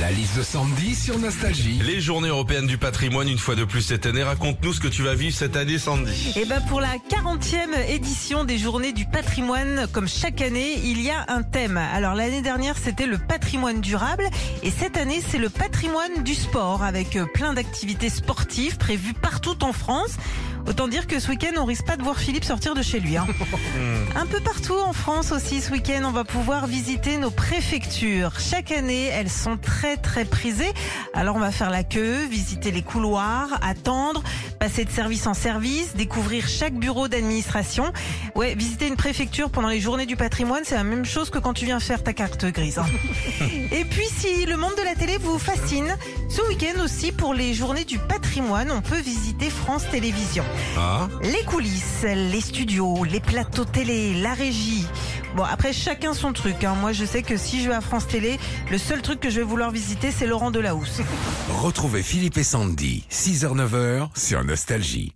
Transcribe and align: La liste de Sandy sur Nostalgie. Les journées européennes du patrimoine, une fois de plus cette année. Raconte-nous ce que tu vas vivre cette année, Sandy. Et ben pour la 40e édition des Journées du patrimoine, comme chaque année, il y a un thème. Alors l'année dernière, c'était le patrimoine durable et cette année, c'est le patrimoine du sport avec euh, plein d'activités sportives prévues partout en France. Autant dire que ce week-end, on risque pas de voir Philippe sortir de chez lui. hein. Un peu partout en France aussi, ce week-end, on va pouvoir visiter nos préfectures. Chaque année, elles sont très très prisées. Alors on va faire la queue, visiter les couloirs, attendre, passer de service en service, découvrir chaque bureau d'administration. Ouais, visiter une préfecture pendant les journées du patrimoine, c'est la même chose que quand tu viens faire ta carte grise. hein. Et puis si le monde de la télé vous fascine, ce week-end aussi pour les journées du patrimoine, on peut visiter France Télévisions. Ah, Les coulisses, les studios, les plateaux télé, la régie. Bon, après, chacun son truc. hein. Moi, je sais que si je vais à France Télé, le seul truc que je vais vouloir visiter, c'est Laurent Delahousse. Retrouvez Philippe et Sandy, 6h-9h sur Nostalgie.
La 0.00 0.10
liste 0.12 0.38
de 0.38 0.42
Sandy 0.42 0.94
sur 0.94 1.18
Nostalgie. 1.18 1.78
Les 1.84 2.00
journées 2.00 2.30
européennes 2.30 2.66
du 2.66 2.78
patrimoine, 2.78 3.28
une 3.28 3.36
fois 3.36 3.54
de 3.54 3.64
plus 3.64 3.82
cette 3.82 4.06
année. 4.06 4.22
Raconte-nous 4.22 4.72
ce 4.72 4.80
que 4.80 4.88
tu 4.88 5.02
vas 5.02 5.14
vivre 5.14 5.36
cette 5.36 5.56
année, 5.56 5.76
Sandy. 5.76 6.32
Et 6.36 6.46
ben 6.46 6.62
pour 6.62 6.80
la 6.80 6.94
40e 6.96 7.86
édition 7.86 8.44
des 8.44 8.56
Journées 8.56 8.94
du 8.94 9.04
patrimoine, 9.04 9.86
comme 9.92 10.08
chaque 10.08 10.40
année, 10.40 10.80
il 10.84 11.02
y 11.02 11.10
a 11.10 11.26
un 11.28 11.42
thème. 11.42 11.76
Alors 11.76 12.14
l'année 12.14 12.40
dernière, 12.40 12.78
c'était 12.78 13.04
le 13.04 13.18
patrimoine 13.18 13.82
durable 13.82 14.24
et 14.62 14.70
cette 14.70 14.96
année, 14.96 15.20
c'est 15.28 15.36
le 15.36 15.50
patrimoine 15.50 16.22
du 16.24 16.34
sport 16.34 16.82
avec 16.82 17.16
euh, 17.16 17.26
plein 17.26 17.52
d'activités 17.52 18.08
sportives 18.08 18.78
prévues 18.78 19.12
partout 19.12 19.62
en 19.62 19.74
France. 19.74 20.16
Autant 20.68 20.88
dire 20.88 21.06
que 21.06 21.18
ce 21.18 21.28
week-end, 21.28 21.52
on 21.58 21.64
risque 21.64 21.84
pas 21.84 21.96
de 21.96 22.02
voir 22.02 22.18
Philippe 22.18 22.44
sortir 22.44 22.74
de 22.74 22.82
chez 22.82 23.00
lui. 23.00 23.16
hein. 23.16 23.26
Un 24.16 24.26
peu 24.26 24.40
partout 24.40 24.76
en 24.78 24.92
France 24.92 25.32
aussi, 25.32 25.60
ce 25.60 25.70
week-end, 25.72 26.02
on 26.04 26.10
va 26.12 26.24
pouvoir 26.24 26.66
visiter 26.66 27.16
nos 27.16 27.30
préfectures. 27.30 28.38
Chaque 28.40 28.70
année, 28.70 29.06
elles 29.06 29.30
sont 29.30 29.56
très 29.56 29.96
très 29.96 30.24
prisées. 30.24 30.72
Alors 31.14 31.36
on 31.36 31.40
va 31.40 31.50
faire 31.50 31.70
la 31.70 31.82
queue, 31.82 32.24
visiter 32.26 32.70
les 32.70 32.82
couloirs, 32.82 33.58
attendre, 33.62 34.22
passer 34.58 34.84
de 34.84 34.90
service 34.90 35.26
en 35.26 35.34
service, 35.34 35.94
découvrir 35.96 36.46
chaque 36.48 36.74
bureau 36.74 37.08
d'administration. 37.08 37.92
Ouais, 38.34 38.54
visiter 38.54 38.86
une 38.86 38.96
préfecture 38.96 39.50
pendant 39.50 39.68
les 39.68 39.80
journées 39.80 40.06
du 40.06 40.16
patrimoine, 40.16 40.62
c'est 40.64 40.76
la 40.76 40.84
même 40.84 41.04
chose 41.04 41.30
que 41.30 41.38
quand 41.38 41.52
tu 41.54 41.64
viens 41.64 41.80
faire 41.80 42.02
ta 42.02 42.12
carte 42.12 42.44
grise. 42.46 42.78
hein. 42.78 42.86
Et 43.72 43.84
puis 43.84 44.06
si 44.16 44.46
le 44.46 44.56
monde 44.56 44.74
de 44.78 44.82
la 44.84 44.94
télé 44.94 45.18
vous 45.18 45.38
fascine, 45.38 45.96
ce 46.28 46.42
week-end 46.48 46.80
aussi 46.82 47.12
pour 47.12 47.34
les 47.34 47.54
journées 47.54 47.84
du 47.84 47.98
patrimoine, 47.98 48.70
on 48.70 48.82
peut 48.82 49.00
visiter 49.00 49.50
France 49.50 49.84
Télévisions. 49.90 50.44
Ah, 50.76 51.08
Les 51.22 51.44
coulisses, 51.44 52.04
les 52.04 52.40
studios, 52.40 53.04
les 53.04 53.20
plateaux 53.20 53.64
télé, 53.64 54.14
la 54.20 54.34
régie. 54.34 54.86
Bon, 55.36 55.44
après, 55.44 55.72
chacun 55.72 56.14
son 56.14 56.32
truc. 56.32 56.64
hein. 56.64 56.74
Moi, 56.80 56.92
je 56.92 57.04
sais 57.04 57.22
que 57.22 57.36
si 57.36 57.62
je 57.62 57.68
vais 57.68 57.74
à 57.74 57.80
France 57.80 58.06
Télé, 58.08 58.38
le 58.70 58.78
seul 58.78 59.00
truc 59.02 59.20
que 59.20 59.30
je 59.30 59.36
vais 59.36 59.42
vouloir 59.46 59.70
visiter, 59.70 60.10
c'est 60.10 60.26
Laurent 60.26 60.50
Delahousse. 60.50 61.00
Retrouvez 61.60 62.02
Philippe 62.02 62.38
et 62.38 62.42
Sandy, 62.44 63.04
6h-9h 63.10 64.08
sur 64.16 64.42
Nostalgie. 64.44 65.12